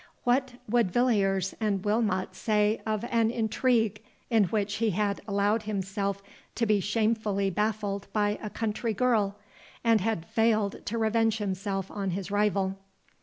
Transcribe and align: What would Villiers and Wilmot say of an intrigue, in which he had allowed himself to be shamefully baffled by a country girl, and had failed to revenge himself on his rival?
What 0.23 0.53
would 0.67 0.89
Villiers 0.89 1.53
and 1.59 1.85
Wilmot 1.85 2.33
say 2.33 2.81
of 2.87 3.05
an 3.11 3.29
intrigue, 3.29 4.01
in 4.31 4.45
which 4.45 4.77
he 4.77 4.89
had 4.89 5.21
allowed 5.27 5.61
himself 5.61 6.23
to 6.55 6.65
be 6.65 6.79
shamefully 6.79 7.51
baffled 7.51 8.07
by 8.11 8.39
a 8.41 8.49
country 8.49 8.95
girl, 8.95 9.37
and 9.83 10.01
had 10.01 10.25
failed 10.25 10.83
to 10.87 10.97
revenge 10.97 11.37
himself 11.37 11.91
on 11.91 12.09
his 12.09 12.31
rival? 12.31 12.79